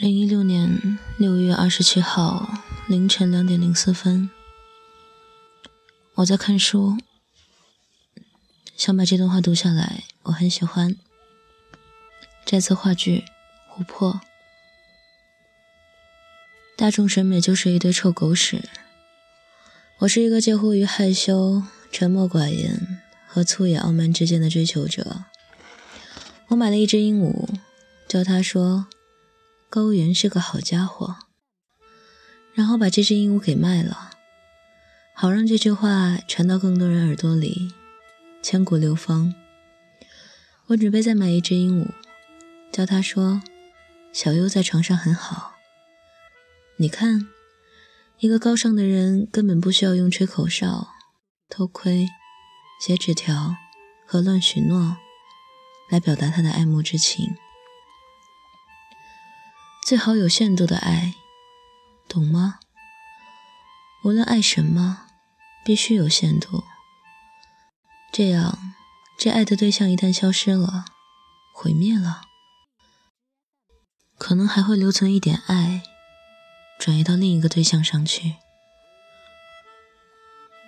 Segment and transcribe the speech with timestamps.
[0.00, 4.30] 零一六年六月二十七号凌晨两点零四分，
[6.14, 6.96] 我在看书，
[8.76, 10.04] 想把这段话读下来。
[10.22, 10.94] 我很喜欢。
[12.46, 13.24] 摘自话剧
[13.82, 14.12] 《琥珀》。
[16.76, 18.68] 大众审美就是一堆臭狗屎。
[19.98, 25.24] 我是一个介乎于害羞、沉默寡言和粗野傲慢之间的追求者。
[26.46, 27.48] 我买了一只鹦鹉，
[28.06, 28.86] 叫它说。
[29.70, 31.16] 高原是个好家伙，
[32.54, 34.12] 然后把这只鹦鹉给卖了，
[35.14, 37.74] 好让这句话传到更多人耳朵里，
[38.42, 39.34] 千古流芳。
[40.68, 41.90] 我准备再买一只鹦鹉，
[42.72, 43.42] 叫它说
[44.10, 45.56] ：“小优在床上很好。”
[46.80, 47.28] 你看，
[48.20, 50.88] 一个高尚的人根本不需要用吹口哨、
[51.50, 52.08] 偷窥、
[52.80, 53.54] 写纸条
[54.06, 54.96] 和乱许诺
[55.90, 57.36] 来表达他的爱慕之情。
[59.88, 61.14] 最好有限度的爱，
[62.10, 62.60] 懂吗？
[64.04, 65.06] 无论爱什么，
[65.64, 66.64] 必须有限度。
[68.12, 68.74] 这样，
[69.16, 70.84] 这爱的对象一旦消失了，
[71.54, 72.20] 毁灭了，
[74.18, 75.82] 可能还会留存一点爱，
[76.78, 78.36] 转移到另一个对象上去。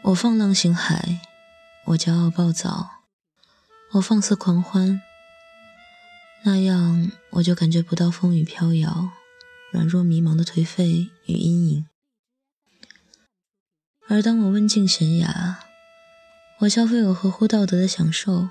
[0.05, 1.19] 我放浪形骸，
[1.89, 3.03] 我骄傲暴躁，
[3.91, 5.03] 我放肆狂欢。
[6.43, 9.11] 那样，我就感觉不到风雨飘摇、
[9.73, 11.87] 软弱迷茫的颓废与阴影。
[14.09, 15.61] 而当我温静娴雅，
[16.61, 18.49] 我消费我合乎道德的享受，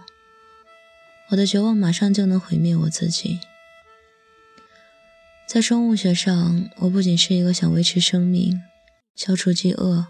[1.29, 3.39] 我的绝望马上就能毁灭我自己。
[5.47, 8.61] 在生物学上，我不仅是一个想维持生命、
[9.15, 10.05] 消除饥饿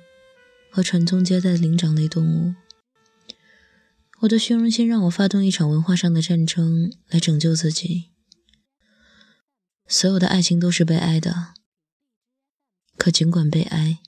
[0.69, 2.53] 和传宗接代的灵长类动物。
[4.21, 8.11] 我的虚荣心让我发动一场文化上的战争来拯救自己。
[9.87, 11.53] 所有的爱情都是悲哀的，
[12.97, 13.99] 可尽管悲哀，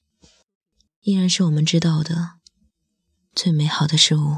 [1.02, 2.34] 依然是我们知道的
[3.34, 4.38] 最美好的事物。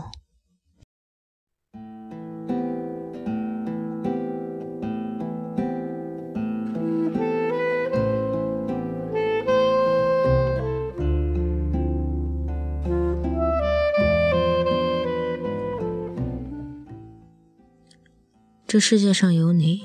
[18.73, 19.83] 这世界上有你，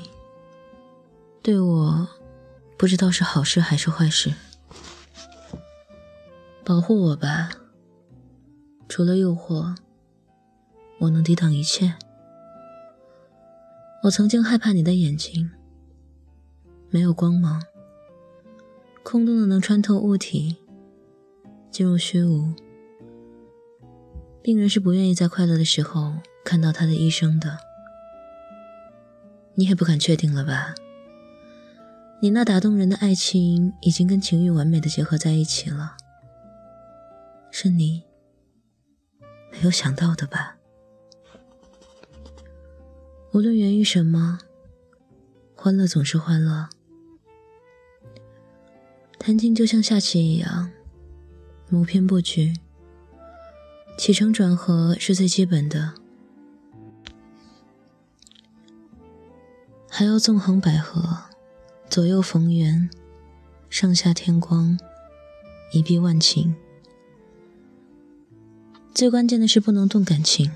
[1.43, 2.09] 对我
[2.79, 4.33] 不知道是好事还是坏事。
[6.65, 7.51] 保护我吧，
[8.89, 9.77] 除了诱惑，
[11.01, 11.97] 我能抵挡一切。
[14.05, 15.51] 我曾经害怕你的眼睛，
[16.89, 17.63] 没有光芒，
[19.03, 20.57] 空洞的能穿透物体，
[21.71, 22.55] 进入虚无。
[24.41, 27.68] 病人是不愿意在快乐的时候看到他的医生的。
[29.59, 30.73] 你也不敢确定了吧？
[32.23, 35.97] 你那打动人的爱情已经跟情欲完美的结合在一起了，
[37.51, 38.05] 是你
[39.51, 40.59] 没有想到的吧？
[43.33, 44.39] 无论源于什么，
[45.57, 46.69] 欢乐总是欢乐。
[49.19, 50.71] 弹琴就像下棋一样，
[51.69, 52.55] 谋篇布局，
[53.99, 55.95] 起承转合是最基本的。
[59.99, 61.23] 还要纵横捭阖，
[61.91, 62.89] 左右逢源，
[63.69, 64.79] 上下天光，
[65.73, 66.55] 一碧万顷。
[68.95, 70.53] 最关键的是不能动感情，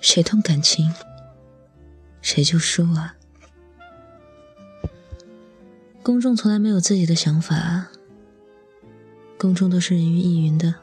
[0.00, 0.92] 谁动感情，
[2.20, 3.14] 谁就输啊！
[6.02, 7.90] 公众从来没有自己的想法，
[9.38, 10.74] 公众都是人云亦云的。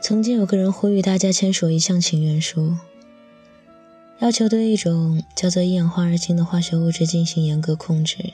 [0.00, 2.78] 曾经有个人呼吁大家签署一项请愿书。
[4.24, 8.32] 要求对一种叫做一氧化二氢的化学物质进行严格控制，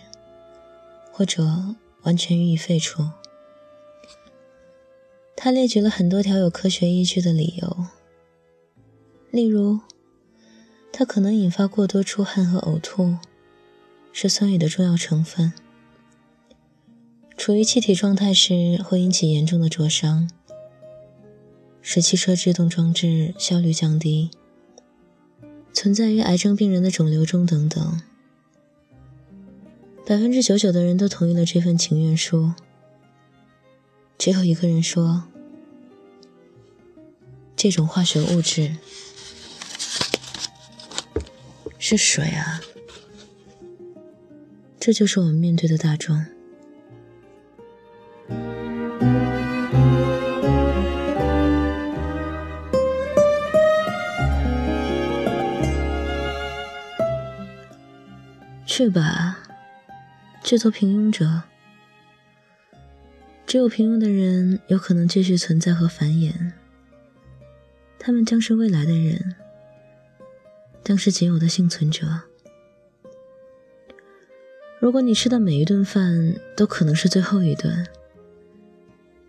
[1.11, 3.11] 或者完全予以废除。
[5.35, 7.87] 他列举了很多条有科学依据的理由，
[9.33, 9.81] 例如，
[10.93, 13.17] 它可能引发过多出汗和呕吐，
[14.13, 15.53] 是酸雨的重要成分。
[17.37, 20.31] 处于气体状态时会引起严重的灼伤，
[21.83, 24.31] 使汽车制动装置效率降低。
[25.73, 28.01] 存在于癌症病人的肿瘤中，等等。
[30.07, 32.53] 百分之九九的人都同意了这份请愿书，
[34.19, 35.25] 只有一个人说
[37.55, 38.77] ：“这种化学物质
[41.79, 42.61] 是水啊。”
[44.81, 46.25] 这就是我们面对的大众。
[58.81, 59.37] 去吧，
[60.43, 61.43] 去做平庸者。
[63.47, 66.53] 只有平庸的人有可能继续存在和繁衍，
[67.99, 69.35] 他们将是未来的人，
[70.83, 72.23] 将是仅有的幸存者。
[74.79, 77.87] 如果你吃的每一顿饭都可能是最后一顿，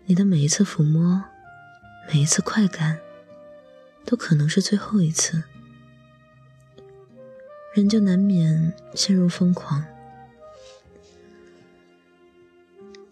[0.06, 1.22] 你的每一次抚摸，
[2.10, 2.98] 每一次快感，
[4.06, 5.42] 都可能是最后一次，
[7.74, 9.84] 人就难免陷入疯狂。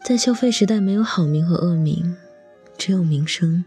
[0.05, 2.17] 在消费时代，没有好名和恶名，
[2.77, 3.65] 只有名声。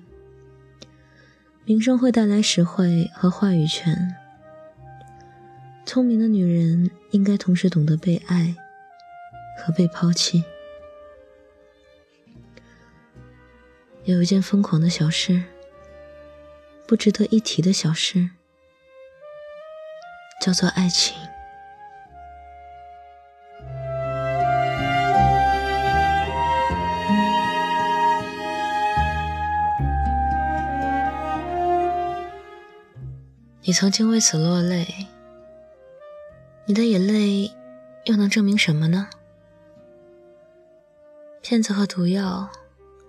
[1.66, 4.16] 名声会带来实惠和话语权。
[5.86, 8.56] 聪明的女人应该同时懂得被爱
[9.58, 10.44] 和被抛弃。
[14.04, 15.44] 有一件疯狂的小事，
[16.86, 18.32] 不值得一提的小事，
[20.44, 21.16] 叫做爱情。
[33.62, 35.08] 你曾经为此落泪，
[36.66, 37.50] 你的眼泪
[38.04, 39.08] 又能证明什么呢？
[41.42, 42.50] 骗子和毒药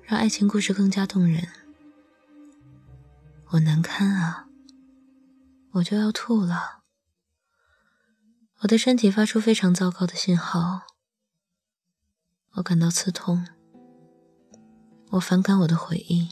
[0.05, 1.49] 让爱情故事更加动人。
[3.49, 4.47] 我难堪啊，
[5.73, 6.84] 我就要吐了。
[8.65, 10.81] 我的身体发出非常糟糕的信号，
[12.53, 13.47] 我感到刺痛，
[15.11, 16.31] 我反感我的回忆，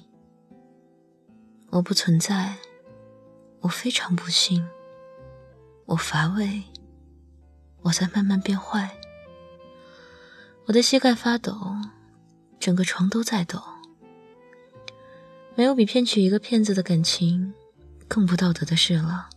[1.69, 2.57] 我不存在。
[3.61, 4.67] 我非常不幸，
[5.85, 6.63] 我乏味，
[7.83, 8.97] 我在慢慢变坏。
[10.65, 11.77] 我的膝盖发抖，
[12.59, 13.63] 整个床都在抖。
[15.55, 17.53] 没有比骗取一个骗子的感情
[18.09, 19.29] 更不道德的事了。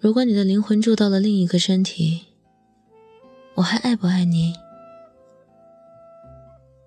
[0.00, 2.28] 如果你的灵魂住到了另一个身体，
[3.56, 4.54] 我还爱不爱你？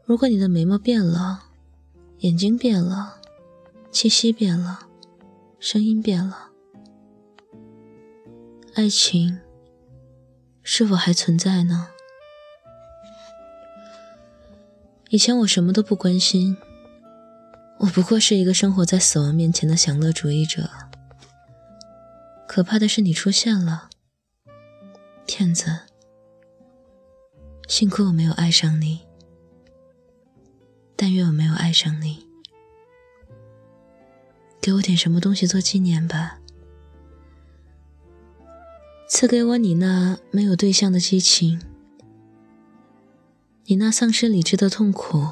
[0.04, 1.44] 如果你的眉毛变了，
[2.20, 3.22] 眼睛变了。
[3.92, 4.88] 气息变了，
[5.60, 6.50] 声音变了，
[8.74, 9.40] 爱情
[10.64, 11.90] 是否还存在呢？
[15.10, 16.58] 以前我什么都不关心，
[17.82, 20.68] 我不过是一个生活在死亡面前的享乐主义者。
[22.56, 23.90] 可怕的是你出现了，
[25.26, 25.88] 骗子！
[27.68, 29.08] 幸亏我没有爱上你，
[30.96, 32.28] 但愿我没有爱上你。
[34.62, 36.42] 给我点什么东西做纪念吧，
[39.10, 41.60] 赐给我你那没有对象的激情，
[43.66, 45.28] 你那丧失理智的痛苦，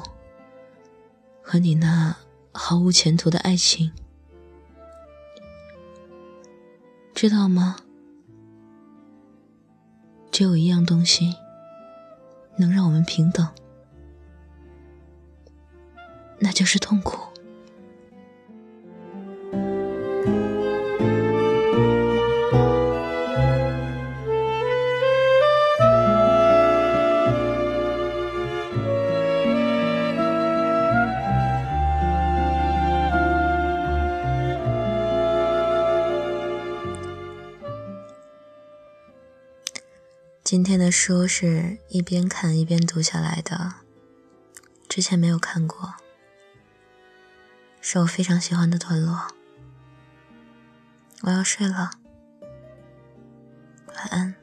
[1.40, 2.16] 和你那
[2.50, 3.92] 毫无前途的爱情，
[7.22, 7.76] 知道吗？
[10.32, 11.36] 只有一样东西
[12.56, 13.46] 能让我们平等，
[16.40, 17.31] 那就是痛苦。
[40.52, 43.76] 今天的书是一边看一边读下来的，
[44.86, 45.94] 之前没有看过，
[47.80, 49.28] 是我非常喜欢的段落。
[51.22, 51.92] 我要睡了，
[53.94, 54.34] 晚安，